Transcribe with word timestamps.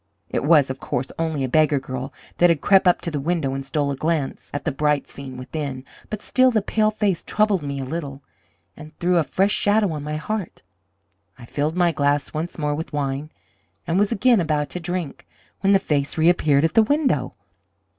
It 0.31 0.43
was, 0.43 0.71
of 0.71 0.79
course, 0.79 1.11
only 1.19 1.43
a 1.43 1.47
beggar 1.47 1.79
girl 1.79 2.11
that 2.39 2.49
had 2.49 2.59
crept 2.59 2.87
up 2.87 3.01
to 3.01 3.11
the 3.11 3.19
window 3.19 3.53
and 3.53 3.63
stole 3.63 3.91
a 3.91 3.95
glance 3.95 4.49
at 4.51 4.65
the 4.65 4.71
bright 4.71 5.05
scene 5.07 5.37
within; 5.37 5.85
but 6.09 6.23
still 6.23 6.49
the 6.49 6.63
pale 6.63 6.89
face 6.89 7.23
troubled 7.23 7.61
me 7.61 7.79
a 7.79 7.83
little, 7.85 8.23
and 8.75 8.97
threw 8.97 9.17
a 9.17 9.23
fresh 9.23 9.51
shadow 9.53 9.91
on 9.91 10.01
my 10.03 10.17
heart. 10.17 10.63
I 11.37 11.45
filled 11.45 11.77
my 11.77 11.91
glass 11.91 12.33
once 12.33 12.57
more 12.57 12.73
with 12.73 12.93
wine, 12.93 13.29
and 13.85 13.99
was 13.99 14.11
again 14.11 14.39
about 14.39 14.71
to 14.71 14.79
drink, 14.79 15.27
when 15.59 15.71
the 15.71 15.77
face 15.77 16.17
reappeared 16.17 16.65
at 16.65 16.73
the 16.73 16.81
window. 16.81 17.35